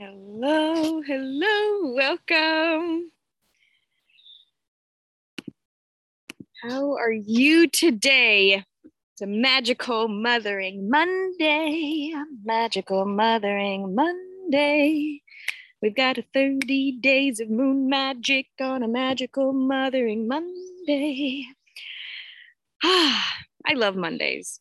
[0.00, 3.10] Hello, hello, welcome.
[6.62, 8.62] How are you today?
[8.84, 15.20] It's a magical mothering Monday, a magical mothering Monday.
[15.82, 21.44] We've got 30 days of moon magic on a magical mothering Monday.
[22.84, 23.34] Ah,
[23.66, 24.60] I love Mondays,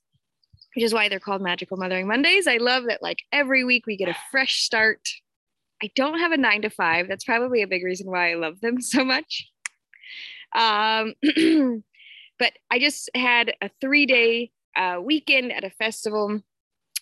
[0.76, 2.48] which is why they're called magical mothering Mondays.
[2.48, 5.08] I love that like every week we get a fresh start
[5.82, 7.08] I don't have a nine to five.
[7.08, 9.50] That's probably a big reason why I love them so much.
[10.56, 11.14] Um,
[12.40, 16.42] but I just had a three day uh, weekend at a festival,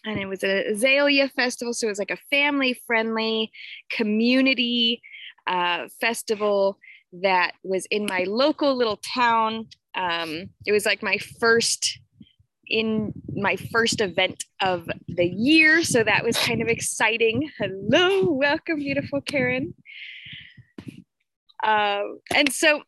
[0.06, 1.74] and it was a Azalea festival.
[1.74, 3.52] So it was like a family friendly
[3.92, 5.02] community
[5.48, 6.78] uh, festival
[7.22, 9.68] that was in my local little town.
[9.96, 12.00] Um, it was like my first
[12.68, 15.84] in my first event of the year.
[15.84, 17.50] So that was kind of exciting.
[17.58, 19.74] Hello, welcome, beautiful Karen.
[21.64, 22.84] Uh, and so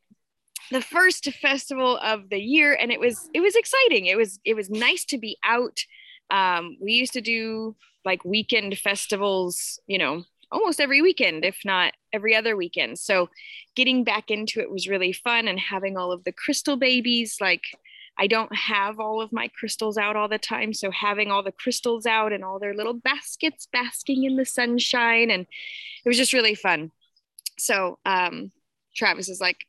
[0.72, 4.06] the first festival of the year, and it was it was exciting.
[4.08, 5.80] It was it was nice to be out.
[6.30, 11.94] Um, we used to do like weekend festivals, you know, almost every weekend, if not
[12.14, 13.00] every other weekend.
[13.00, 13.30] So
[13.76, 17.64] getting back into it was really fun and having all of the crystal babies like
[18.20, 20.74] I don't have all of my crystals out all the time.
[20.74, 25.30] So having all the crystals out and all their little baskets basking in the sunshine.
[25.30, 25.46] And
[26.04, 26.92] it was just really fun.
[27.60, 28.52] So um,
[28.96, 29.66] Travis is like,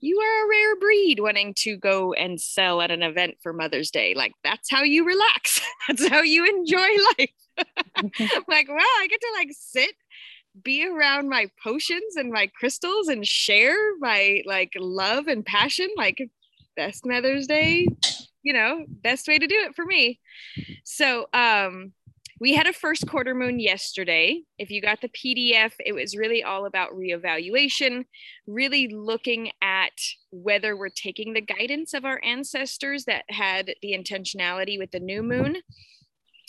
[0.00, 3.90] you are a rare breed wanting to go and sell at an event for Mother's
[3.90, 4.14] Day.
[4.14, 5.60] Like, that's how you relax.
[5.88, 6.78] that's how you enjoy
[7.18, 7.30] life.
[8.48, 9.94] like, well, I get to like sit,
[10.62, 15.88] be around my potions and my crystals and share my like love and passion.
[15.96, 16.30] Like,
[16.80, 17.86] best Mother's Day,
[18.42, 20.18] you know, best way to do it for me.
[20.82, 21.92] So, um,
[22.40, 24.44] we had a first quarter moon yesterday.
[24.58, 28.06] If you got the PDF, it was really all about reevaluation,
[28.46, 29.92] really looking at
[30.30, 35.22] whether we're taking the guidance of our ancestors that had the intentionality with the new
[35.22, 35.58] moon.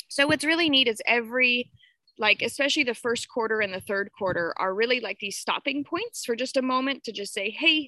[0.07, 1.71] So, what's really neat is every
[2.17, 6.23] like especially the first quarter and the third quarter are really like these stopping points
[6.23, 7.87] for just a moment to just say hey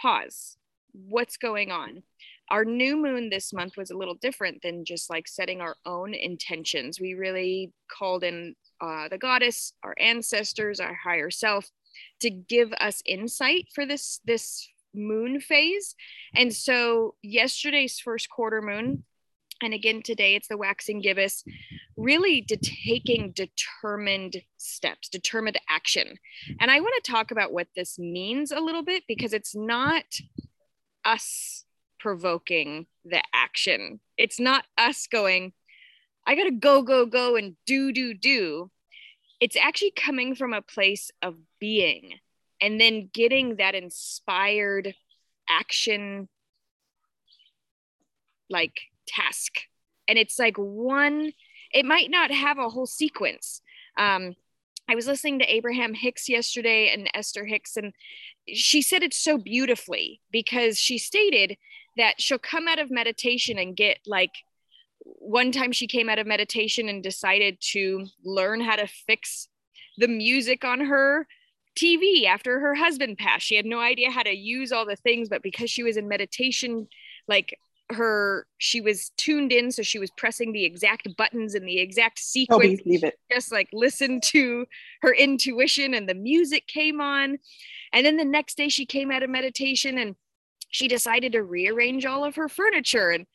[0.00, 0.56] pause
[0.92, 2.02] what's going on?
[2.50, 6.14] Our new moon this month was a little different than just like setting our own
[6.14, 7.00] intentions.
[7.00, 11.70] We really called in uh, the goddess our ancestors our higher self
[12.20, 15.94] to give us insight for this this moon phase.
[16.34, 19.04] And so yesterday's first quarter moon
[19.62, 21.44] and again today it's the waxing gibbous
[21.96, 26.18] really de- taking determined steps determined action.
[26.60, 30.04] And i want to talk about what this means a little bit because it's not
[31.04, 31.64] us
[31.98, 34.00] provoking the action.
[34.16, 35.52] It's not us going,
[36.26, 38.70] I got to go, go, go and do, do, do.
[39.40, 42.14] It's actually coming from a place of being
[42.60, 44.94] and then getting that inspired
[45.48, 46.28] action
[48.48, 49.52] like task.
[50.06, 51.32] And it's like one,
[51.72, 53.62] it might not have a whole sequence.
[53.96, 54.34] Um,
[54.92, 57.94] I was listening to Abraham Hicks yesterday and Esther Hicks, and
[58.46, 61.56] she said it so beautifully because she stated
[61.96, 64.32] that she'll come out of meditation and get like
[65.02, 69.48] one time she came out of meditation and decided to learn how to fix
[69.96, 71.26] the music on her
[71.74, 73.46] TV after her husband passed.
[73.46, 76.06] She had no idea how to use all the things, but because she was in
[76.06, 76.86] meditation,
[77.26, 77.58] like
[77.92, 82.18] her she was tuned in so she was pressing the exact buttons in the exact
[82.18, 83.18] oh, sequence leave it.
[83.30, 84.66] just like listen to
[85.00, 87.38] her intuition and the music came on
[87.92, 90.16] and then the next day she came out of meditation and
[90.70, 93.26] she decided to rearrange all of her furniture and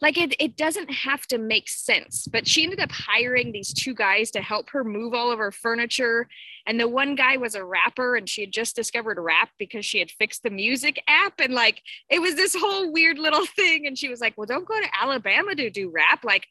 [0.00, 3.94] like it, it doesn't have to make sense but she ended up hiring these two
[3.94, 6.28] guys to help her move all of her furniture.
[6.66, 9.98] And the one guy was a rapper and she had just discovered rap because she
[9.98, 11.34] had fixed the music app.
[11.38, 13.86] And like it was this whole weird little thing.
[13.86, 16.24] And she was like well don't go to alabama to do rap.
[16.24, 16.46] Like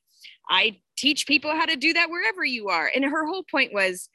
[0.50, 2.90] i teach people how to do that wherever you are.
[2.94, 4.10] And her whole point was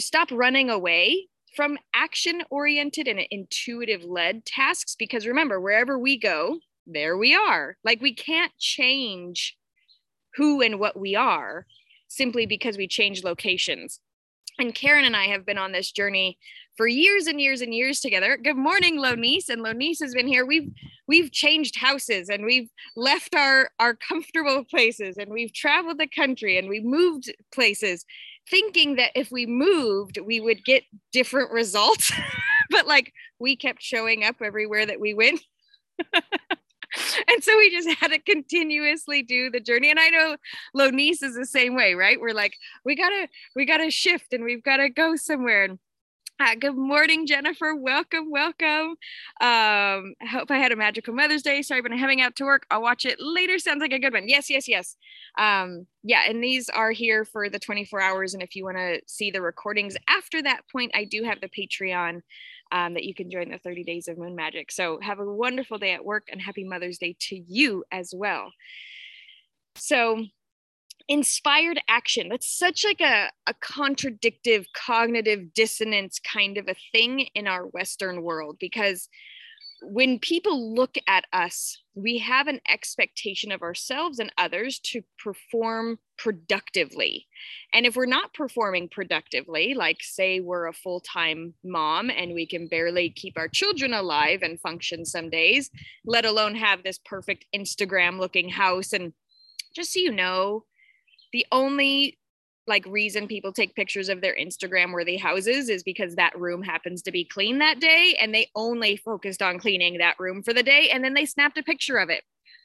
[0.00, 4.96] stop running away from action oriented and intuitive led tasks.
[4.98, 7.76] Because remember wherever we go there we are.
[7.84, 9.56] Like we can't change
[10.34, 11.66] who and what we are
[12.08, 14.00] simply because we change locations.
[14.58, 16.38] And Karen and I have been on this journey
[16.76, 18.36] for years and years and years together.
[18.36, 19.48] Good morning, Lonice.
[19.48, 20.44] And Lonice has been here.
[20.44, 20.70] We've
[21.06, 26.58] we've changed houses and we've left our our comfortable places and we've traveled the country
[26.58, 28.04] and we moved places
[28.48, 32.12] thinking that if we moved we would get different results
[32.70, 35.40] but like we kept showing up everywhere that we went
[37.28, 39.90] and so we just had to continuously do the journey.
[39.90, 40.36] And I know
[40.76, 42.20] Lonice is the same way, right?
[42.20, 42.54] We're like,
[42.84, 45.64] we gotta, we gotta shift and we've gotta go somewhere.
[45.64, 45.78] And
[46.40, 47.74] uh, good morning, Jennifer.
[47.74, 48.94] Welcome, welcome.
[49.40, 51.62] Um, hope I had a magical Mother's Day.
[51.62, 52.64] Sorry, but I'm having out to work.
[52.70, 53.58] I'll watch it later.
[53.58, 54.28] Sounds like a good one.
[54.28, 54.96] Yes, yes, yes.
[55.36, 58.34] Um, yeah, and these are here for the 24 hours.
[58.34, 61.48] And if you want to see the recordings after that point, I do have the
[61.48, 62.20] Patreon
[62.72, 64.70] um, that you can join the 30 days of moon magic.
[64.70, 68.52] So have a wonderful day at work and happy Mother's Day to you as well.
[69.76, 70.24] So
[71.08, 77.46] inspired action that's such like a, a contradictive cognitive dissonance kind of a thing in
[77.46, 79.08] our western world because
[79.82, 85.98] when people look at us we have an expectation of ourselves and others to perform
[86.16, 87.26] productively.
[87.72, 92.68] And if we're not performing productively like say we're a full-time mom and we can
[92.68, 95.70] barely keep our children alive and function some days
[96.04, 99.12] let alone have this perfect instagram looking house and
[99.74, 100.64] just so you know
[101.32, 102.17] the only
[102.68, 107.02] like reason people take pictures of their Instagram worthy houses is because that room happens
[107.02, 110.62] to be clean that day and they only focused on cleaning that room for the
[110.62, 112.22] day and then they snapped a picture of it.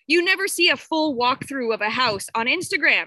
[0.07, 3.05] You never see a full walkthrough of a house on Instagram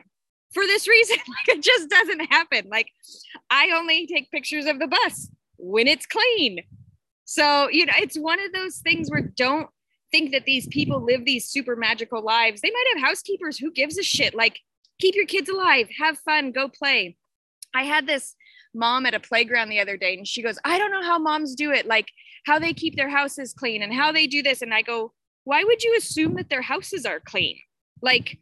[0.52, 1.19] for this reason.
[1.28, 2.69] Like it just doesn't happen.
[2.70, 2.88] Like
[3.50, 5.28] I only take pictures of the bus
[5.58, 6.60] when it's clean.
[7.25, 9.69] So, you know, it's one of those things where don't
[10.12, 12.60] think that these people live these super magical lives.
[12.60, 13.58] They might have housekeepers.
[13.58, 14.34] Who gives a shit?
[14.34, 14.60] Like
[14.98, 17.16] keep your kids alive, have fun, go play.
[17.75, 18.34] I had this
[18.75, 21.54] mom at a playground the other day and she goes, I don't know how moms
[21.54, 22.08] do it, like
[22.44, 24.62] how they keep their houses clean and how they do this.
[24.62, 25.12] And I go,
[25.44, 27.58] why would you assume that their houses are clean?
[28.02, 28.38] Like,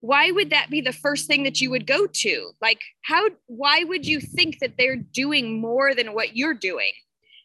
[0.00, 2.50] why would that be the first thing that you would go to?
[2.60, 6.92] Like, how, why would you think that they're doing more than what you're doing?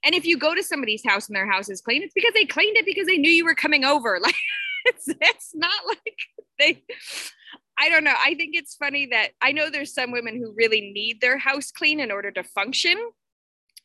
[0.04, 2.46] And if you go to somebody's house and their house is clean, it's because they
[2.46, 4.19] cleaned it because they knew you were coming over.
[4.31, 4.36] Like,
[4.86, 6.18] it's, it's not like
[6.58, 6.84] they,
[7.80, 8.16] I don't know.
[8.18, 11.72] I think it's funny that I know there's some women who really need their house
[11.72, 12.98] clean in order to function.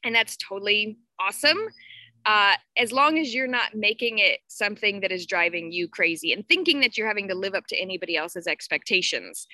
[0.04, 1.58] And that's totally awesome.
[2.26, 6.46] Uh, as long as you're not making it something that is driving you crazy and
[6.48, 9.46] thinking that you're having to live up to anybody else's expectations.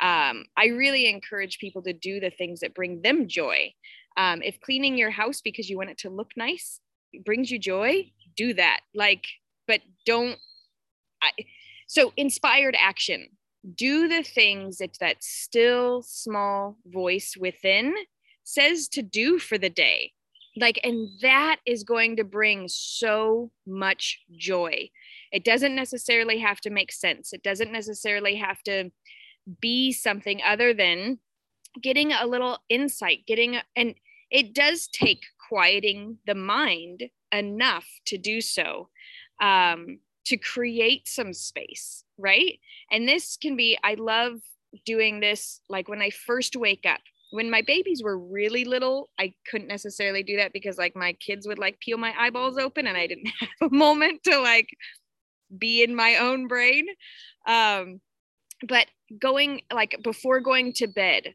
[0.00, 3.72] Um, I really encourage people to do the things that bring them joy.
[4.16, 6.80] Um, if cleaning your house because you want it to look nice
[7.24, 8.80] brings you joy, do that.
[8.94, 9.26] Like,
[9.66, 10.38] but don't.
[11.22, 11.30] I,
[11.86, 13.28] so inspired action
[13.74, 17.94] do the things that that still small voice within
[18.44, 20.12] says to do for the day.
[20.56, 24.90] Like and that is going to bring so much joy.
[25.32, 27.32] It doesn't necessarily have to make sense.
[27.32, 28.90] It doesn't necessarily have to
[29.60, 31.18] be something other than
[31.82, 33.94] getting a little insight getting and
[34.30, 38.88] it does take quieting the mind enough to do so
[39.40, 42.58] um, to create some space, right?
[42.90, 44.40] And this can be, I love
[44.84, 47.00] doing this like when I first wake up.
[47.30, 51.46] When my babies were really little, I couldn't necessarily do that because like my kids
[51.46, 54.68] would like peel my eyeballs open and I didn't have a moment to like
[55.56, 56.86] be in my own brain.
[57.46, 58.00] Um,
[58.66, 58.86] but
[59.20, 61.34] going like before going to bed,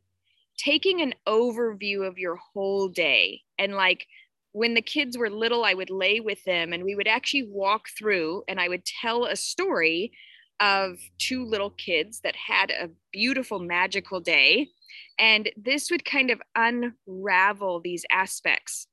[0.58, 4.08] taking an overview of your whole day and like
[4.54, 7.88] when the kids were little, I would lay with them and we would actually walk
[7.98, 10.12] through and I would tell a story
[10.60, 14.70] of two little kids that had a beautiful, magical day.
[15.20, 18.88] And this would kind of unravel these aspects.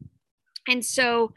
[0.69, 1.33] And so,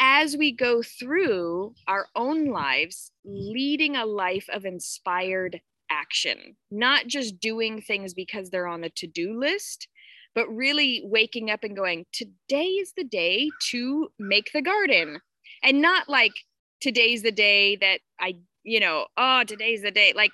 [0.00, 5.60] as we go through our own lives, leading a life of inspired
[5.90, 9.88] action, not just doing things because they're on a to do list,
[10.34, 15.20] but really waking up and going, today is the day to make the garden.
[15.62, 16.34] And not like
[16.80, 20.12] today's the day that I, you know, oh, today's the day.
[20.14, 20.32] Like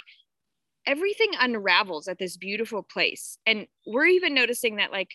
[0.87, 3.38] everything unravels at this beautiful place.
[3.47, 5.11] And we're even noticing that like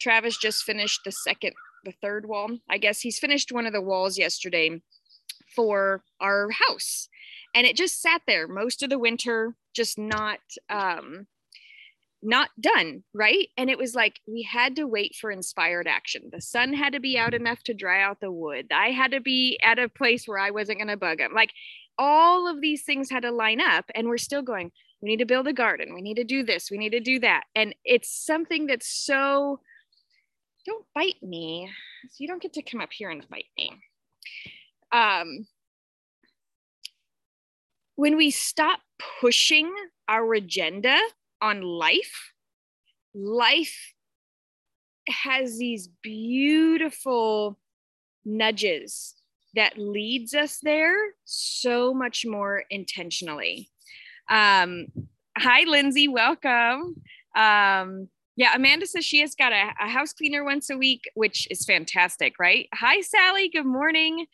[0.00, 1.52] Travis just finished the second,
[1.84, 2.58] the third wall.
[2.68, 4.80] I guess he's finished one of the walls yesterday
[5.54, 7.08] for our house.
[7.54, 10.38] And it just sat there most of the winter, just not
[10.68, 11.26] um
[12.22, 13.48] not done, right?
[13.56, 16.28] And it was like we had to wait for inspired action.
[16.30, 18.66] The sun had to be out enough to dry out the wood.
[18.70, 21.32] I had to be at a place where I wasn't going to bug him.
[21.34, 21.52] Like
[22.00, 25.26] all of these things had to line up, and we're still going, we need to
[25.26, 25.94] build a garden.
[25.94, 26.70] We need to do this.
[26.70, 27.44] We need to do that.
[27.54, 29.60] And it's something that's so,
[30.64, 31.70] don't bite me.
[32.08, 33.72] So you don't get to come up here and bite me.
[34.92, 35.46] Um,
[37.96, 38.80] when we stop
[39.20, 39.70] pushing
[40.08, 40.98] our agenda
[41.42, 42.32] on life,
[43.14, 43.92] life
[45.06, 47.58] has these beautiful
[48.24, 49.19] nudges
[49.54, 53.68] that leads us there so much more intentionally.
[54.28, 54.86] Um,
[55.36, 56.94] hi, Lindsay, welcome.
[57.34, 61.46] Um, yeah, Amanda says she has got a, a, house cleaner once a week, which
[61.50, 62.68] is fantastic, right?
[62.74, 64.26] Hi, Sally, good morning.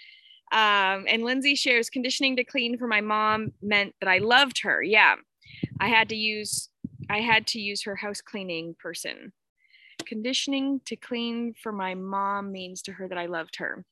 [0.53, 4.83] Um, and Lindsay shares conditioning to clean for my mom meant that I loved her.
[4.83, 5.17] Yeah,
[5.81, 6.69] I had to use
[7.09, 9.33] I had to use her house cleaning person.
[10.07, 13.85] Conditioning to clean for my mom means to her that I loved her.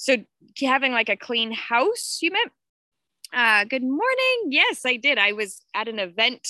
[0.00, 0.16] So
[0.62, 2.52] having like a clean house, you meant?
[3.34, 4.48] Uh, good morning.
[4.48, 5.18] Yes, I did.
[5.18, 6.48] I was at an event.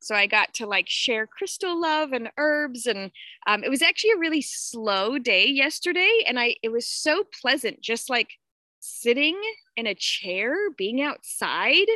[0.00, 2.86] So I got to like share crystal love and herbs.
[2.86, 3.10] And
[3.48, 6.22] um, it was actually a really slow day yesterday.
[6.28, 8.34] And I, it was so pleasant, just like
[8.78, 9.36] sitting
[9.76, 11.88] in a chair, being outside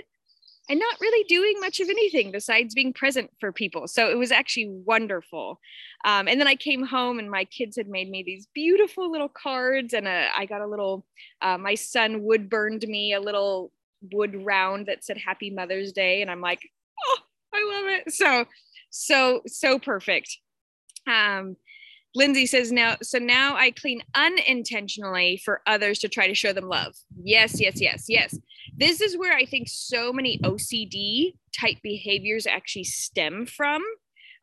[0.68, 3.86] and not really doing much of anything besides being present for people.
[3.86, 5.60] So it was actually wonderful.
[6.04, 9.28] Um, and then I came home and my kids had made me these beautiful little
[9.28, 11.06] cards, and a, I got a little.
[11.40, 13.72] Uh, my son wood burned me a little
[14.12, 16.60] wood round that said Happy Mother's Day, and I'm like,
[17.06, 17.18] oh,
[17.54, 18.12] I love it.
[18.12, 18.44] So,
[18.90, 20.38] so so perfect.
[21.06, 21.56] Um,
[22.16, 26.66] Lindsay says now, so now I clean unintentionally for others to try to show them
[26.66, 26.94] love.
[27.22, 28.38] Yes, yes, yes, yes.
[28.74, 33.82] This is where I think so many OCD type behaviors actually stem from.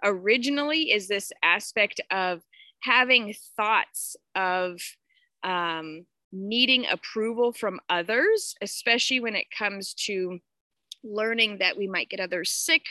[0.03, 2.41] Originally, is this aspect of
[2.83, 4.79] having thoughts of
[5.43, 10.37] um, needing approval from others, especially when it comes to
[11.03, 12.83] learning that we might get others sick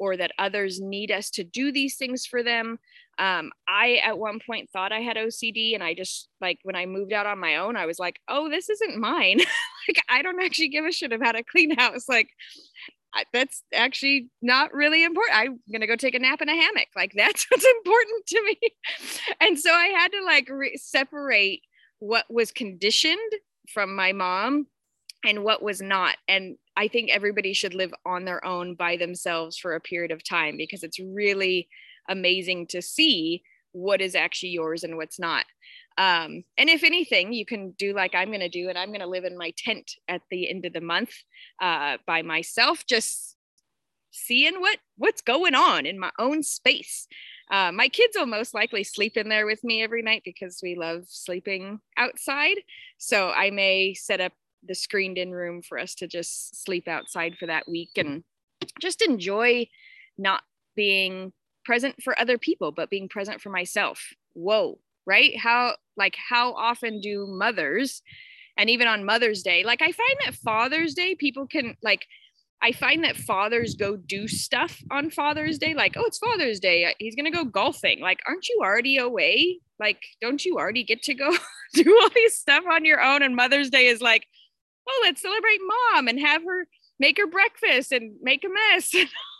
[0.00, 2.78] or that others need us to do these things for them
[3.18, 6.86] um, I at one point thought I had OCD, and I just like when I
[6.86, 9.38] moved out on my own, I was like, oh, this isn't mine.
[9.88, 12.08] like, I don't actually give a shit about a clean house.
[12.08, 12.28] Like,
[13.14, 15.38] I, that's actually not really important.
[15.38, 16.88] I'm gonna go take a nap in a hammock.
[16.96, 18.58] Like, that's what's important to me.
[19.40, 21.60] and so I had to like re- separate
[22.00, 23.32] what was conditioned
[23.72, 24.66] from my mom
[25.24, 26.16] and what was not.
[26.28, 30.22] And I think everybody should live on their own by themselves for a period of
[30.22, 31.68] time because it's really
[32.08, 33.42] amazing to see
[33.72, 35.44] what is actually yours and what's not.
[35.98, 39.00] Um, and if anything, you can do like I'm going to do, and I'm going
[39.00, 41.10] to live in my tent at the end of the month
[41.60, 43.36] uh, by myself, just
[44.10, 47.06] seeing what what's going on in my own space.
[47.50, 50.74] Uh, my kids will most likely sleep in there with me every night because we
[50.76, 52.56] love sleeping outside.
[52.98, 54.32] So I may set up
[54.66, 58.24] the screened in room for us to just sleep outside for that week and
[58.80, 59.68] just enjoy
[60.16, 60.42] not
[60.74, 61.32] being
[61.64, 64.12] present for other people but being present for myself.
[64.34, 65.36] Whoa right?
[65.38, 68.02] How like how often do mothers
[68.56, 72.04] and even on mother's day like i find that father's day people can like
[72.62, 76.84] i find that fathers go do stuff on father's day like oh it's father's day
[76.84, 78.00] uh, he's gonna go golfing.
[78.00, 79.60] Like aren't you already away?
[79.78, 81.30] Like don't you already get to go
[81.74, 83.22] do all these stuff on your own?
[83.22, 84.26] And mother's day is like
[84.88, 85.60] oh let's celebrate
[85.92, 86.66] mom and have her
[86.98, 88.94] make her breakfast and make a mess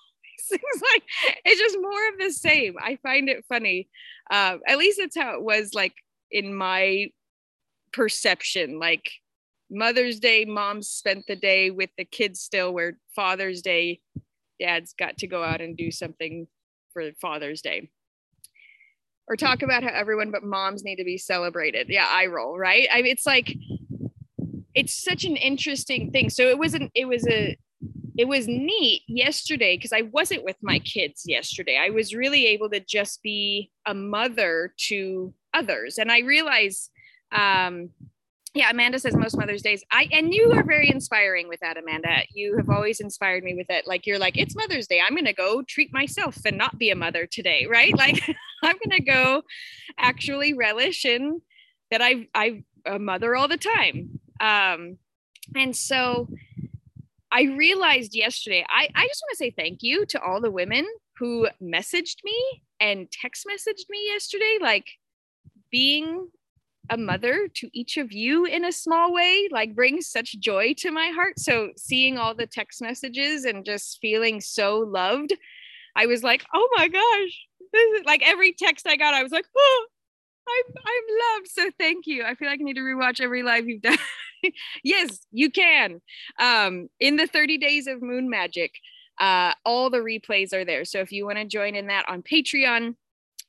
[0.48, 1.02] things like
[1.44, 2.76] it's just more of the same.
[2.80, 3.88] I find it funny.
[4.30, 5.94] Uh, at least that's how it was like
[6.30, 7.08] in my
[7.92, 8.78] perception.
[8.78, 9.10] Like
[9.70, 14.00] Mother's Day, moms spent the day with the kids still, where Father's Day,
[14.60, 16.46] dads got to go out and do something
[16.92, 17.90] for Father's Day.
[19.26, 21.88] Or talk about how everyone but moms need to be celebrated.
[21.88, 22.86] Yeah, I roll, right?
[22.92, 23.54] I mean, it's like
[24.74, 26.28] it's such an interesting thing.
[26.28, 27.56] So it wasn't it was a
[28.16, 31.78] it was neat yesterday because I wasn't with my kids yesterday.
[31.80, 35.98] I was really able to just be a mother to others.
[35.98, 36.90] And I realize,
[37.32, 37.90] um,
[38.54, 39.82] yeah, Amanda says most Mother's Days.
[39.90, 42.22] I and you are very inspiring with that, Amanda.
[42.32, 43.84] You have always inspired me with it.
[43.88, 45.00] Like you're like, it's Mother's Day.
[45.04, 47.96] I'm gonna go treat myself and not be a mother today, right?
[47.96, 48.22] Like
[48.62, 49.42] I'm gonna go
[49.98, 51.40] actually relish in
[51.90, 54.20] that I I a mother all the time.
[54.40, 54.98] Um,
[55.56, 56.28] and so
[57.34, 60.86] I realized yesterday, I, I just want to say thank you to all the women
[61.18, 64.86] who messaged me and text messaged me yesterday, like
[65.72, 66.28] being
[66.90, 70.92] a mother to each of you in a small way, like brings such joy to
[70.92, 71.40] my heart.
[71.40, 75.34] So seeing all the text messages and just feeling so loved,
[75.96, 79.86] I was like, oh my gosh, like every text I got, I was like, oh,
[80.48, 81.48] I'm I'm loved.
[81.48, 82.24] So thank you.
[82.24, 83.98] I feel like I need to rewatch every live you've done.
[84.84, 86.00] yes, you can.
[86.38, 88.72] Um, in the 30 days of moon magic,
[89.20, 90.84] uh, all the replays are there.
[90.84, 92.94] So if you want to join in that on Patreon,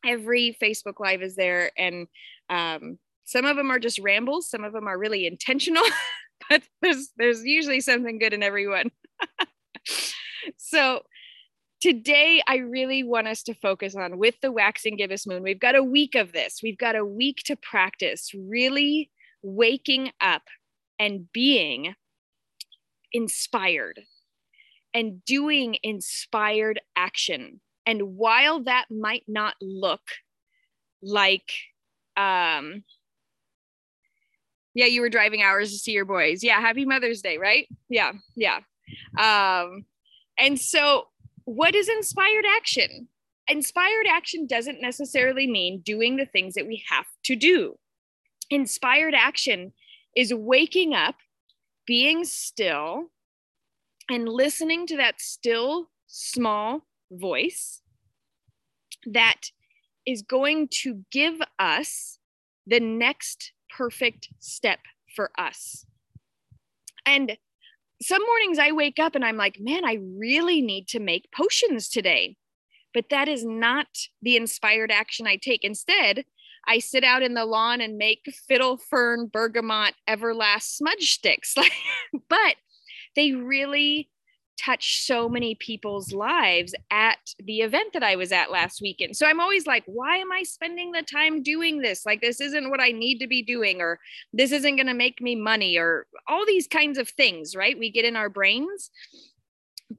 [0.05, 1.71] every Facebook Live is there.
[1.77, 2.07] And
[2.49, 5.83] um, some of them are just rambles, some of them are really intentional,
[6.49, 8.91] but there's there's usually something good in everyone.
[10.57, 11.01] so
[11.81, 15.43] today I really want us to focus on with the waxing gibbous moon.
[15.43, 16.59] We've got a week of this.
[16.63, 19.09] We've got a week to practice really
[19.41, 20.43] waking up
[20.99, 21.95] and being
[23.11, 24.01] inspired
[24.93, 27.59] and doing inspired action.
[27.85, 30.01] And while that might not look
[31.01, 31.51] like,
[32.17, 32.83] um,
[34.73, 36.43] yeah, you were driving hours to see your boys.
[36.43, 37.67] Yeah, happy Mother's Day, right?
[37.89, 38.59] Yeah, yeah.
[39.17, 39.85] Um,
[40.37, 41.07] and so,
[41.45, 43.07] what is inspired action?
[43.47, 47.77] Inspired action doesn't necessarily mean doing the things that we have to do.
[48.49, 49.73] Inspired action
[50.15, 51.15] is waking up,
[51.85, 53.11] being still,
[54.09, 57.81] and listening to that still small voice
[59.05, 59.51] that
[60.05, 62.19] is going to give us
[62.65, 64.79] the next perfect step
[65.15, 65.85] for us.
[67.05, 67.37] And
[68.01, 71.89] some mornings I wake up and I'm like, man, I really need to make potions
[71.89, 72.37] today.
[72.93, 73.87] But that is not
[74.21, 75.63] the inspired action I take.
[75.63, 76.25] Instead,
[76.67, 81.55] I sit out in the lawn and make fiddle fern, bergamot, everlast smudge sticks.
[82.29, 82.55] but
[83.15, 84.09] they really
[84.57, 89.15] touch so many people's lives at the event that I was at last weekend.
[89.17, 92.05] So I'm always like, why am I spending the time doing this?
[92.05, 93.99] Like, this isn't what I need to be doing, or
[94.33, 97.77] this isn't going to make me money, or all these kinds of things, right?
[97.77, 98.89] We get in our brains.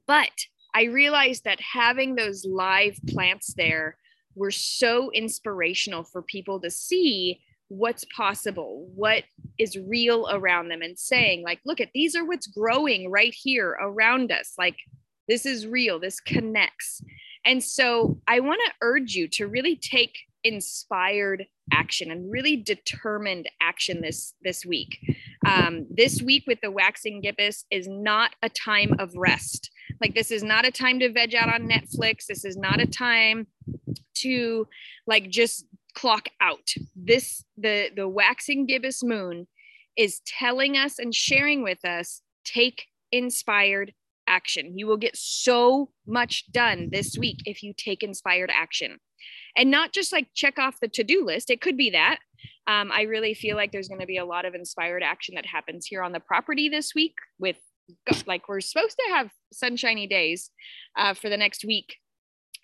[0.05, 0.31] But
[0.73, 3.97] I realized that having those live plants there
[4.35, 9.23] were so inspirational for people to see what's possible, what
[9.59, 13.77] is real around them, and saying, like, look at these are what's growing right here
[13.81, 14.53] around us.
[14.57, 14.77] Like,
[15.27, 17.01] this is real, this connects.
[17.45, 23.49] And so I want to urge you to really take inspired action and really determined
[23.61, 24.99] action this this week.
[25.45, 29.69] Um, this week with the waxing gibbous is not a time of rest.
[30.01, 32.25] Like this is not a time to veg out on Netflix.
[32.27, 33.47] This is not a time
[34.15, 34.67] to
[35.05, 35.65] like just
[35.97, 36.73] clock out.
[36.95, 39.47] This the the waxing gibbous moon
[39.97, 43.93] is telling us and sharing with us take inspired
[44.27, 44.77] action.
[44.77, 48.99] You will get so much done this week if you take inspired action.
[49.55, 51.49] And not just like check off the to-do list.
[51.49, 52.19] It could be that.
[52.67, 55.47] Um, I really feel like there's going to be a lot of inspired action that
[55.47, 57.57] happens here on the property this week with
[58.27, 60.51] like we're supposed to have sunshiny days
[60.97, 61.95] uh, for the next week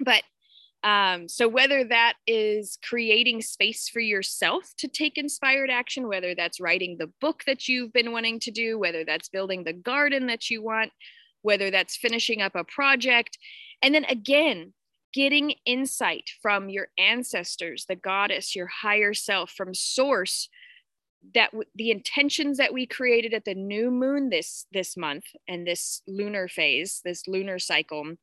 [0.03, 0.23] but
[0.83, 6.59] um, so whether that is creating space for yourself to take inspired action whether that's
[6.59, 10.49] writing the book that you've been wanting to do whether that's building the garden that
[10.49, 10.91] you want
[11.43, 13.37] whether that's finishing up a project.
[13.83, 14.73] And then again
[15.13, 20.49] getting insight from your ancestors the goddess your higher self from source
[21.35, 25.67] that w- the intentions that we created at the new moon this this month and
[25.67, 28.15] this lunar phase this lunar cycle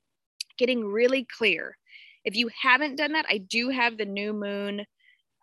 [0.58, 1.78] getting really clear
[2.24, 4.84] if you haven't done that i do have the new moon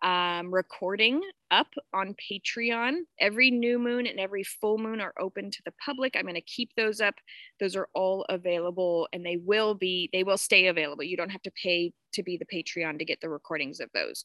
[0.02, 3.00] um, recording up on patreon.
[3.20, 6.14] Every new moon and every full moon are open to the public.
[6.14, 7.14] I'm going to keep those up.
[7.58, 11.02] Those are all available and they will be they will stay available.
[11.02, 14.24] You don't have to pay to be the patreon to get the recordings of those.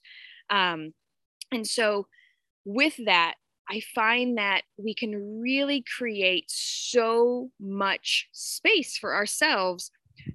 [0.50, 0.94] Um,
[1.52, 2.08] and so
[2.66, 3.36] with that,
[3.70, 9.89] I find that we can really create so much space for ourselves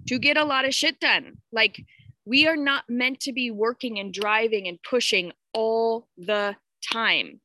[0.06, 1.38] to get a lot of shit done.
[1.52, 1.80] Like,
[2.28, 6.54] we are not meant to be working and driving and pushing all the
[6.92, 7.40] time.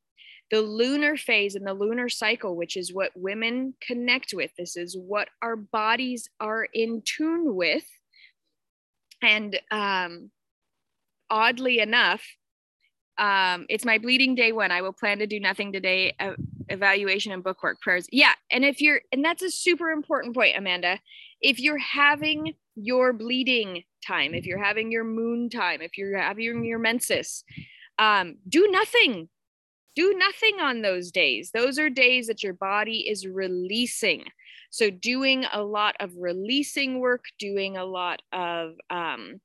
[0.50, 4.94] The lunar phase and the lunar cycle, which is what women connect with, this is
[4.96, 7.86] what our bodies are in tune with.
[9.22, 10.30] And um,
[11.30, 12.22] oddly enough,
[13.16, 14.70] um, it's my bleeding day one.
[14.70, 16.14] I will plan to do nothing today.
[16.20, 16.34] Uh,
[16.68, 18.06] evaluation and bookwork prayers.
[18.10, 18.32] Yeah.
[18.50, 20.98] And if you're, and that's a super important point, Amanda.
[21.40, 26.64] If you're having your bleeding time, if you're having your moon time, if you're having
[26.64, 27.44] your menses,
[27.98, 29.28] um, do nothing.
[29.96, 31.52] Do nothing on those days.
[31.54, 34.24] Those are days that your body is releasing.
[34.70, 39.40] So, doing a lot of releasing work, doing a lot of um,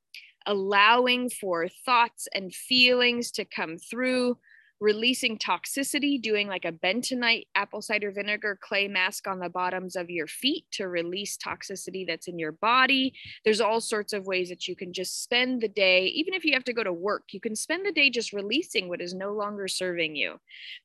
[0.47, 4.39] allowing for thoughts and feelings to come through,
[4.79, 10.09] releasing toxicity, doing like a bentonite apple cider vinegar clay mask on the bottoms of
[10.09, 13.13] your feet to release toxicity that's in your body.
[13.43, 16.53] There's all sorts of ways that you can just spend the day, even if you
[16.53, 19.33] have to go to work, you can spend the day just releasing what is no
[19.33, 20.39] longer serving you.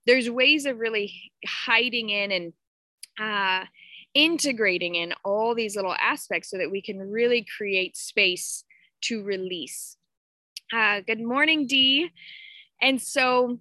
[0.07, 2.53] There's ways of really hiding in and
[3.21, 3.67] uh,
[4.15, 8.65] integrating in all these little aspects so that we can really create space
[9.03, 9.97] to release.
[10.73, 12.11] Uh, good morning, Dee.
[12.81, 13.61] And so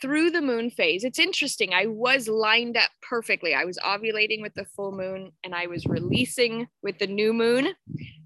[0.00, 1.74] through the moon phase, it's interesting.
[1.74, 3.54] I was lined up perfectly.
[3.54, 7.74] I was ovulating with the full moon and I was releasing with the new moon,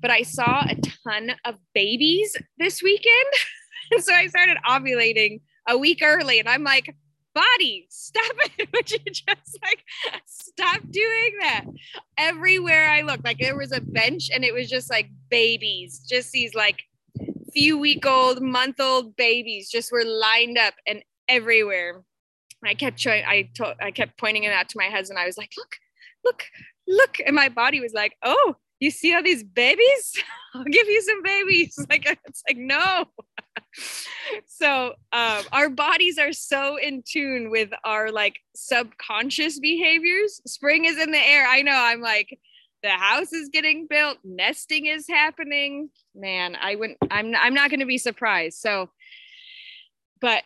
[0.01, 3.33] but I saw a ton of babies this weekend.
[3.91, 6.39] and so I started ovulating a week early.
[6.39, 6.95] And I'm like,
[7.35, 8.69] body, stop it.
[8.75, 9.85] Would you just like
[10.27, 11.65] stop doing that?
[12.19, 16.33] Everywhere I looked, like there was a bench and it was just like babies, just
[16.33, 16.81] these like
[17.53, 22.03] few week old, month old babies just were lined up and everywhere.
[22.65, 25.19] I kept showing, I told, I kept pointing it out to my husband.
[25.19, 25.73] I was like, look,
[26.25, 26.45] look,
[26.87, 27.19] look.
[27.25, 30.23] And my body was like, oh, you see all these babies?
[30.55, 31.79] I'll give you some babies.
[31.91, 33.07] Like, it's like, no.
[34.47, 40.41] so um, our bodies are so in tune with our like subconscious behaviors.
[40.47, 41.47] Spring is in the air.
[41.47, 41.77] I know.
[41.77, 42.39] I'm like,
[42.83, 45.91] the house is getting built, nesting is happening.
[46.15, 48.59] Man, I wouldn't, I'm, I'm not going to be surprised.
[48.59, 48.91] So,
[50.21, 50.43] but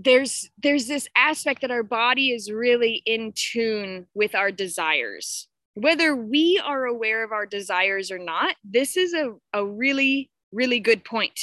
[0.00, 5.48] there's there's this aspect that our body is really in tune with our desires.
[5.74, 10.80] Whether we are aware of our desires or not this is a, a really really
[10.80, 11.38] good point.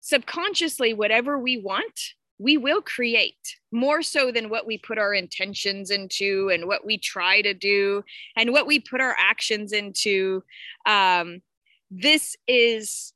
[0.00, 2.00] Subconsciously whatever we want
[2.38, 6.96] we will create more so than what we put our intentions into and what we
[6.96, 8.02] try to do
[8.36, 10.42] and what we put our actions into.
[10.86, 11.42] Um,
[11.90, 13.12] this is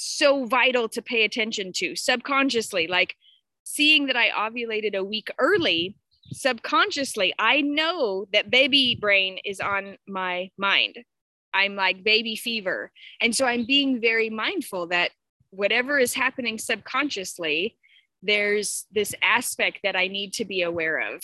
[0.00, 3.14] so vital to pay attention to subconsciously like
[3.64, 5.94] seeing that i ovulated a week early
[6.32, 10.98] subconsciously i know that baby brain is on my mind.
[11.52, 12.92] I'm like baby fever.
[13.20, 15.10] And so i'm being very mindful that
[15.50, 17.76] whatever is happening subconsciously
[18.22, 21.22] there's this aspect that i need to be aware of.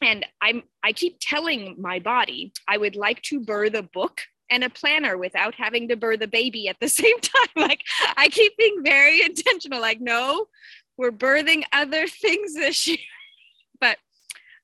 [0.00, 4.62] And i'm i keep telling my body i would like to birth a book and
[4.62, 7.48] a planner without having to birth a baby at the same time.
[7.56, 7.82] Like
[8.16, 10.46] I keep being very intentional, like, no,
[10.96, 12.98] we're birthing other things this year.
[13.80, 13.96] but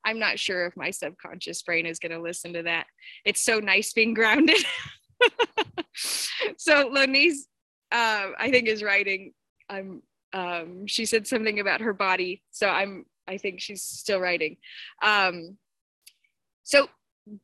[0.04, 2.86] I'm not sure if my subconscious brain is going to listen to that.
[3.24, 4.64] It's so nice being grounded.
[6.56, 7.46] so Lonise,
[7.90, 9.32] uh, I think is writing.
[9.68, 10.02] I'm.
[10.34, 13.06] Um, she said something about her body, so I'm.
[13.26, 14.58] I think she's still writing.
[15.02, 15.56] Um,
[16.64, 16.88] so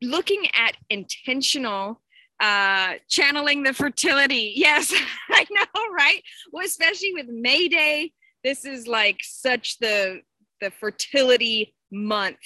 [0.00, 2.00] looking at intentional
[2.44, 4.92] uh channeling the fertility yes
[5.30, 10.20] i know right well especially with may day this is like such the
[10.61, 12.38] the fertility month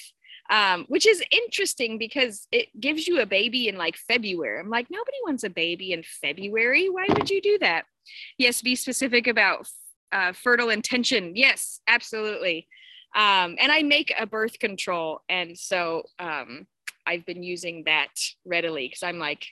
[0.49, 4.59] um, which is interesting because it gives you a baby in like February.
[4.59, 6.89] I'm like, nobody wants a baby in February.
[6.89, 7.85] Why would you do that?
[8.39, 9.67] Yes, be specific about
[10.11, 11.35] uh, fertile intention.
[11.35, 12.67] Yes, absolutely.
[13.15, 15.21] Um, and I make a birth control.
[15.29, 16.65] And so um,
[17.05, 18.09] I've been using that
[18.45, 19.45] readily because I'm like,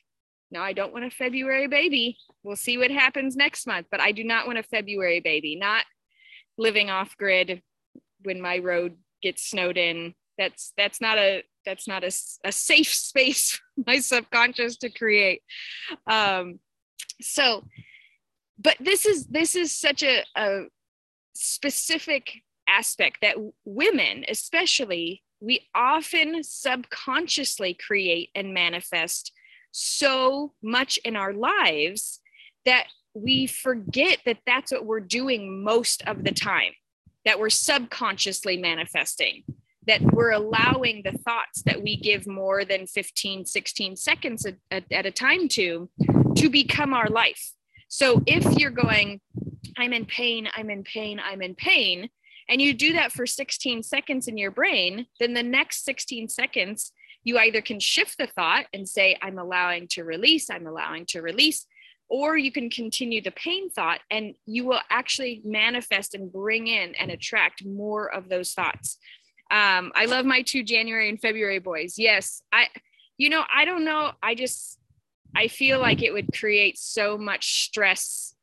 [0.51, 2.17] no, I don't want a February baby.
[2.43, 5.83] We'll see what happens next month, but I do not want a February baby, not
[6.57, 7.61] living off grid
[8.23, 10.13] when my road gets snowed in.
[10.37, 12.11] That's that's not a that's not a,
[12.45, 15.41] a safe space for my subconscious to create.
[16.05, 16.59] Um,
[17.21, 17.65] so,
[18.57, 20.65] but this is this is such a, a
[21.35, 29.31] specific aspect that women, especially, we often subconsciously create and manifest
[29.77, 32.19] so much in our lives
[32.65, 36.71] that we forget that that's what we're doing most of the time,
[37.25, 39.43] that we're subconsciously manifesting,
[39.85, 45.05] that we're allowing the thoughts that we give more than 15, 16 seconds at, at
[45.05, 45.89] a time to,
[46.35, 47.51] to become our life.
[47.87, 49.21] So if you're going,
[49.77, 52.09] I'm in pain, I'm in pain, I'm in pain,
[52.49, 56.91] and you do that for 16 seconds in your brain, then the next 16 seconds,
[57.27, 61.21] you either can shift the thought and say, I'm allowing to release, I'm allowing to
[61.21, 61.65] release,
[62.07, 66.95] or you can continue the pain thought and you will actually manifest and bring in
[66.95, 68.97] and attract more of those thoughts.
[69.51, 71.95] Um, I love my two January and February boys.
[71.99, 72.67] Yes, I,
[73.17, 74.13] you know, I don't know.
[74.23, 74.79] I just,
[75.35, 78.35] I feel like it would create so much stress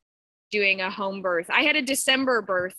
[0.51, 1.47] doing a home birth.
[1.49, 2.77] I had a December birth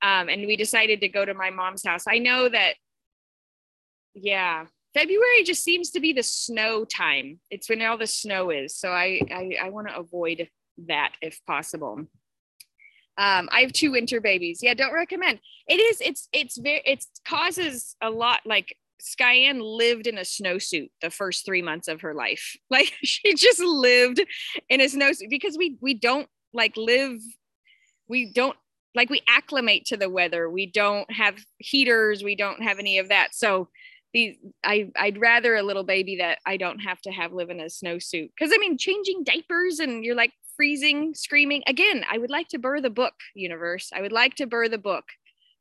[0.00, 2.04] um, and we decided to go to my mom's house.
[2.08, 2.76] I know that,
[4.14, 7.40] yeah, February just seems to be the snow time.
[7.50, 8.76] It's when all the snow is.
[8.76, 10.48] So I I, I want to avoid
[10.86, 12.06] that if possible.
[13.18, 14.60] Um, I have two winter babies.
[14.62, 15.40] Yeah, don't recommend.
[15.66, 16.00] It is.
[16.00, 16.82] It's it's very.
[16.84, 18.40] It causes a lot.
[18.44, 22.56] Like Skyen lived in a snowsuit the first three months of her life.
[22.70, 24.22] Like she just lived
[24.70, 27.18] in a snowsuit because we we don't like live.
[28.08, 28.56] We don't
[28.94, 30.48] like we acclimate to the weather.
[30.50, 32.22] We don't have heaters.
[32.22, 33.34] We don't have any of that.
[33.34, 33.68] So
[34.12, 37.60] these I I'd rather a little baby that I don't have to have live in
[37.60, 41.62] a snowsuit because I mean changing diapers and you're like freezing, screaming.
[41.66, 43.90] Again, I would like to burr the book, universe.
[43.94, 45.04] I would like to burr the book.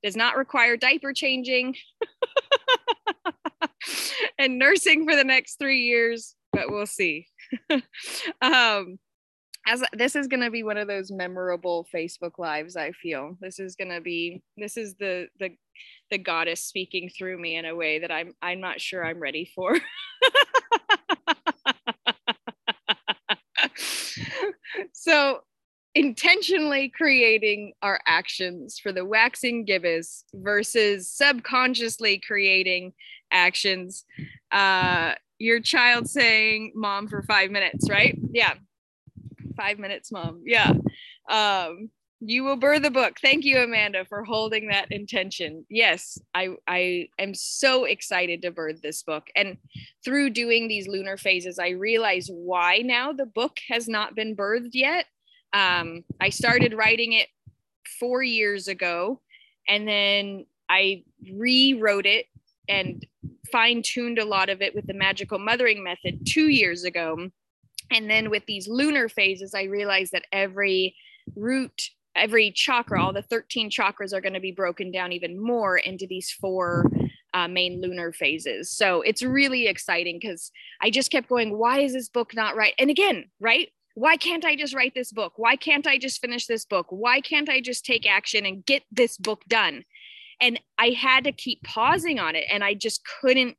[0.03, 1.75] Does not require diaper changing
[4.39, 7.27] and nursing for the next three years, but we'll see.
[8.41, 8.99] um,
[9.67, 13.59] as this is going to be one of those memorable facebook lives i feel this
[13.59, 15.49] is going to be this is the the
[16.11, 19.51] the goddess speaking through me in a way that i'm i'm not sure i'm ready
[19.55, 19.75] for
[24.93, 25.39] so
[25.95, 32.93] intentionally creating our actions for the waxing gibbous versus subconsciously creating
[33.31, 34.05] actions
[34.51, 38.53] uh your child saying mom for five minutes right yeah
[39.61, 40.41] five minutes, mom.
[40.45, 40.73] Yeah.
[41.29, 41.89] Um,
[42.23, 43.17] you will birth the book.
[43.19, 45.65] Thank you, Amanda, for holding that intention.
[45.69, 49.27] Yes, I I am so excited to birth this book.
[49.35, 49.57] And
[50.05, 54.71] through doing these lunar phases, I realize why now the book has not been birthed
[54.73, 55.07] yet.
[55.51, 57.27] Um, I started writing it
[57.99, 59.19] four years ago,
[59.67, 61.03] and then I
[61.33, 62.27] rewrote it
[62.69, 63.05] and
[63.51, 67.29] fine tuned a lot of it with the magical mothering method two years ago.
[67.91, 70.95] And then with these lunar phases, I realized that every
[71.35, 75.77] root, every chakra, all the 13 chakras are going to be broken down even more
[75.77, 76.85] into these four
[77.33, 78.71] uh, main lunar phases.
[78.71, 82.73] So it's really exciting because I just kept going, why is this book not right?
[82.77, 83.69] And again, right?
[83.93, 85.33] Why can't I just write this book?
[85.35, 86.87] Why can't I just finish this book?
[86.89, 89.83] Why can't I just take action and get this book done?
[90.39, 93.57] And I had to keep pausing on it and I just couldn't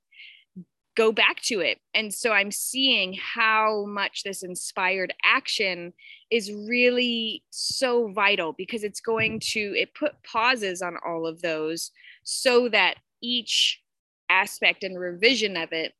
[0.96, 1.78] go back to it.
[1.94, 5.92] And so I'm seeing how much this inspired action
[6.30, 11.90] is really so vital because it's going to it put pauses on all of those
[12.24, 13.80] so that each
[14.28, 15.92] aspect and revision of it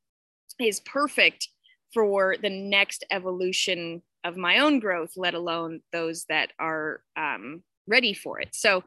[0.60, 1.48] is perfect
[1.92, 8.14] for the next evolution of my own growth, let alone those that are um, ready
[8.14, 8.48] for it.
[8.52, 8.84] So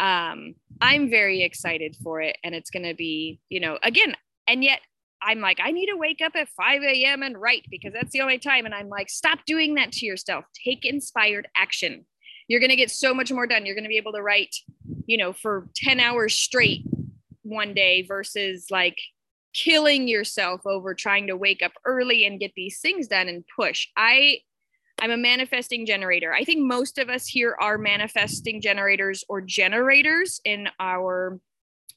[0.00, 2.36] um, I'm very excited for it.
[2.44, 4.14] And it's going to be, you know, again,
[4.46, 4.80] and yet
[5.22, 7.22] I'm like, I need to wake up at 5 a.m.
[7.22, 8.66] and write because that's the only time.
[8.66, 10.44] And I'm like, stop doing that to yourself.
[10.64, 12.04] Take inspired action.
[12.46, 13.66] You're going to get so much more done.
[13.66, 14.54] You're going to be able to write,
[15.06, 16.84] you know, for 10 hours straight
[17.42, 18.98] one day versus like
[19.54, 23.88] killing yourself over trying to wake up early and get these things done and push.
[23.96, 24.38] I
[25.00, 26.34] I'm a manifesting generator.
[26.34, 31.38] I think most of us here are manifesting generators or generators in our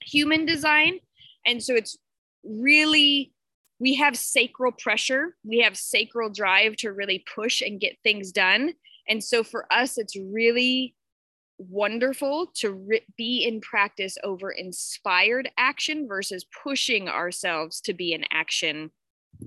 [0.04, 1.00] human design.
[1.46, 1.98] And so it's
[2.44, 3.34] really
[3.80, 5.36] we have sacral pressure.
[5.44, 8.76] We have sacral drive to really push and get things done.
[9.08, 10.96] And so for us it's really
[11.58, 18.24] wonderful to re- be in practice over inspired action versus pushing ourselves to be in
[18.32, 18.92] action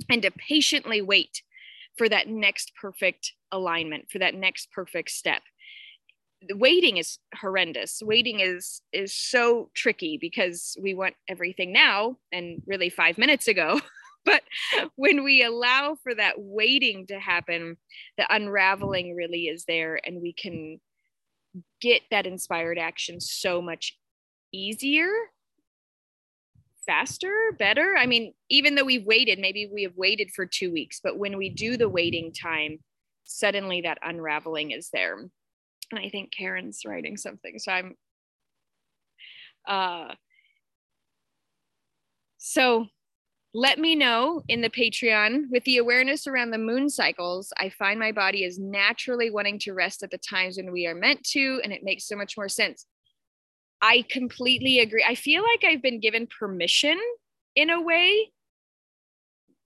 [0.09, 1.43] and to patiently wait
[1.97, 5.43] for that next perfect alignment for that next perfect step
[6.51, 7.99] waiting is horrendous.
[7.99, 8.09] Mm-hmm.
[8.09, 13.81] Waiting is is so tricky because we want everything now and really 5 minutes ago
[14.25, 14.43] but
[14.97, 17.77] when we allow for that waiting to happen
[18.17, 19.17] the unraveling mm-hmm.
[19.17, 20.81] really is there and we can
[21.81, 23.97] get that inspired action so much
[24.53, 25.09] easier
[26.87, 27.97] faster better.
[27.97, 31.39] I mean even though we've waited maybe we have waited for 2 weeks but when
[31.39, 32.79] we do the waiting time
[33.25, 35.31] suddenly that unraveling is there
[35.99, 37.59] I think Karen's writing something.
[37.59, 37.95] So I'm
[39.67, 40.15] uh
[42.39, 42.87] so
[43.55, 47.53] let me know in the Patreon with the awareness around the moon cycles.
[47.57, 50.95] I find my body is naturally wanting to rest at the times when we are
[50.95, 52.87] meant to, and it makes so much more sense.
[53.81, 55.05] I completely agree.
[55.07, 56.99] I feel like I've been given permission
[57.55, 58.33] in a way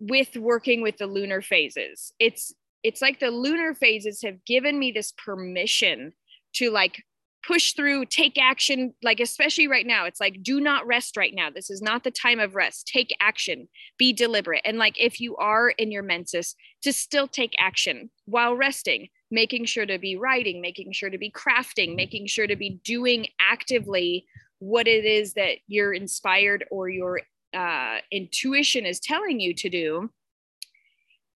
[0.00, 2.12] with working with the lunar phases.
[2.18, 6.12] It's it's like the lunar phases have given me this permission
[6.58, 7.02] to like
[7.46, 11.48] push through, take action, like especially right now, it's like do not rest right now.
[11.50, 12.86] This is not the time of rest.
[12.86, 14.62] Take action, be deliberate.
[14.64, 19.64] And like if you are in your menses, to still take action while resting, making
[19.64, 24.26] sure to be writing, making sure to be crafting, making sure to be doing actively
[24.58, 27.20] what it is that you're inspired or your
[27.54, 30.10] uh, intuition is telling you to do.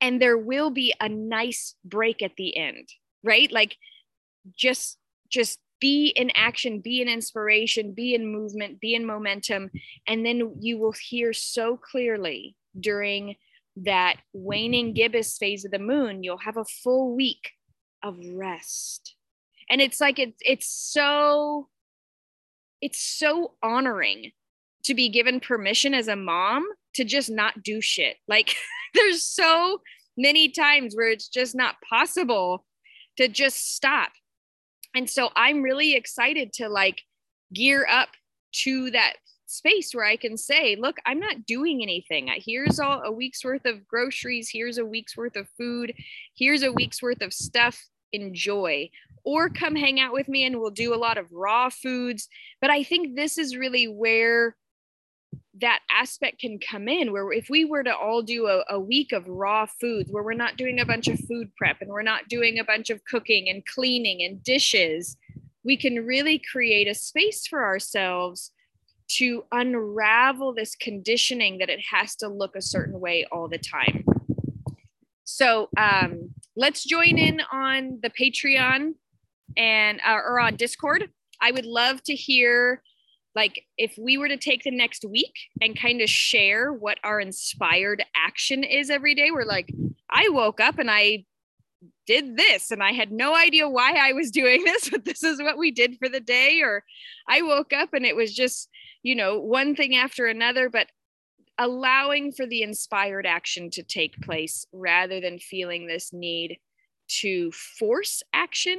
[0.01, 2.89] And there will be a nice break at the end,
[3.25, 3.51] right?
[3.51, 3.77] Like
[4.57, 4.98] just
[5.31, 9.71] just be in action, be in inspiration, be in movement, be in momentum.
[10.07, 13.37] And then you will hear so clearly during
[13.85, 17.53] that waning gibbous phase of the moon, you'll have a full week
[18.03, 19.15] of rest.
[19.71, 21.69] And it's like it's it's so
[22.81, 24.33] it's so honoring
[24.85, 26.65] to be given permission as a mom
[26.95, 28.17] to just not do shit.
[28.29, 28.55] Like
[28.95, 29.81] there's so
[30.17, 32.65] many times where it's just not possible
[33.17, 34.11] to just stop
[34.95, 37.03] and so i'm really excited to like
[37.55, 38.09] gear up
[38.53, 39.15] to that
[39.47, 42.29] space where i can say look i'm not doing anything.
[42.45, 44.51] Here's all a week's worth of groceries.
[44.53, 45.95] Here's a week's worth of food.
[46.37, 47.83] Here's a week's worth of stuff.
[48.13, 48.91] Enjoy.
[49.25, 52.29] Or come hang out with me and we'll do a lot of raw foods.
[52.61, 54.57] But i think this is really where
[55.61, 59.13] that aspect can come in where if we were to all do a, a, week
[59.13, 62.29] of raw foods where we're not doing a bunch of food prep and we're not
[62.29, 65.17] doing a bunch of cooking and cleaning and dishes
[65.65, 68.53] we can really create a space for ourselves
[69.09, 74.05] to unravel this conditioning that it has to look a certain way all the time.
[75.25, 78.95] So um, let's join in on the patreon
[79.57, 81.11] and uh, or on discord.
[81.41, 82.83] I would love to hear
[83.35, 87.21] like if we were to take the next week and kind of share what our
[87.21, 89.73] inspired action is every day we're like
[90.11, 91.25] i woke up and i
[92.07, 95.41] did this and i had no idea why i was doing this but this is
[95.41, 96.83] what we did for the day or
[97.29, 98.69] i woke up and it was just
[99.03, 100.89] you know one thing after another but
[101.59, 106.57] allowing for the inspired action to take place rather than feeling this need
[107.09, 108.79] to force action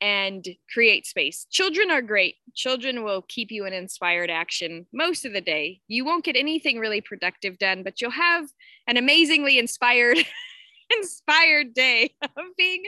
[0.00, 1.46] and create space.
[1.50, 2.36] Children are great.
[2.54, 5.80] Children will keep you in inspired action most of the day.
[5.88, 8.48] You won't get anything really productive done, but you'll have
[8.86, 10.18] an amazingly inspired
[10.96, 12.84] inspired day of being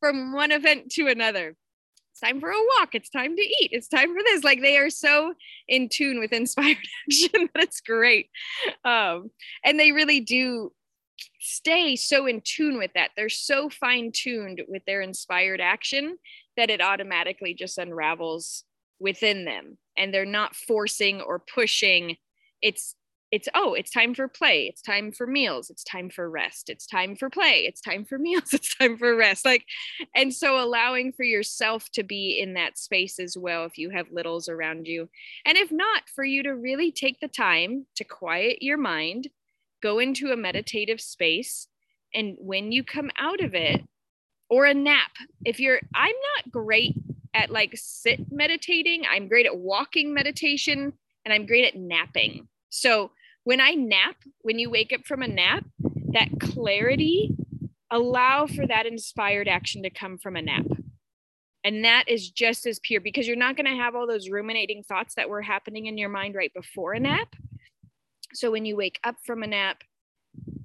[0.00, 1.56] from one event to another.
[2.12, 2.94] It's time for a walk.
[2.94, 3.70] It's time to eat.
[3.72, 4.42] It's time for this.
[4.42, 5.34] Like they are so
[5.68, 8.30] in tune with inspired action that it's great.
[8.84, 9.30] Um,
[9.62, 10.72] and they really do
[11.40, 13.10] stay so in tune with that.
[13.16, 16.16] They're so fine tuned with their inspired action
[16.56, 18.64] that it automatically just unravels
[18.98, 22.16] within them and they're not forcing or pushing.
[22.62, 22.94] It's
[23.32, 26.86] it's oh, it's time for play, it's time for meals, it's time for rest, it's
[26.86, 29.44] time for play, it's time for meals, it's time for rest.
[29.44, 29.64] Like
[30.14, 34.06] and so allowing for yourself to be in that space as well if you have
[34.12, 35.08] littles around you.
[35.44, 39.28] And if not, for you to really take the time to quiet your mind
[39.86, 41.68] go into a meditative space
[42.12, 43.84] and when you come out of it
[44.50, 45.12] or a nap
[45.44, 46.96] if you're i'm not great
[47.34, 50.92] at like sit meditating i'm great at walking meditation
[51.24, 52.48] and i'm great at napping.
[52.68, 53.12] So
[53.44, 55.64] when i nap when you wake up from a nap
[56.14, 57.36] that clarity
[57.92, 60.66] allow for that inspired action to come from a nap.
[61.62, 64.82] And that is just as pure because you're not going to have all those ruminating
[64.82, 67.28] thoughts that were happening in your mind right before a nap
[68.36, 69.82] so when you wake up from a nap,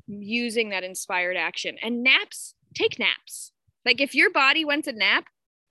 [0.08, 3.52] using that inspired action and naps, take naps.
[3.86, 5.26] Like if your body wants a nap,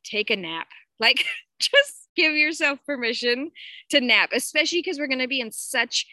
[0.05, 0.69] take a nap.
[0.99, 1.25] Like
[1.61, 3.51] just give yourself permission
[3.91, 6.07] to nap, especially because we're going to be in such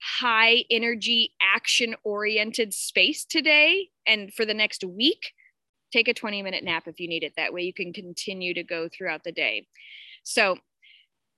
[0.00, 5.32] high energy, action oriented space today and for the next week.
[5.92, 7.34] Take a 20 minute nap if you need it.
[7.36, 9.66] That way you can continue to go throughout the day.
[10.24, 10.56] So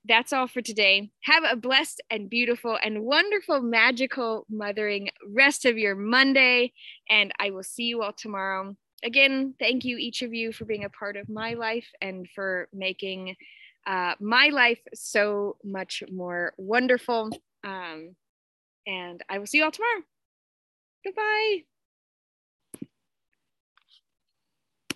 [0.07, 1.11] that's all for today.
[1.23, 6.73] Have a blessed and beautiful and wonderful, magical mothering rest of your Monday.
[7.09, 8.77] And I will see you all tomorrow.
[9.03, 12.69] Again, thank you, each of you, for being a part of my life and for
[12.73, 13.37] making
[13.87, 17.31] uh, my life so much more wonderful.
[17.64, 18.14] Um,
[18.87, 20.03] and I will see you all tomorrow.
[21.05, 21.64] Goodbye.